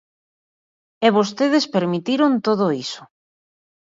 [1.05, 3.03] E vostedes permitiron todo iso.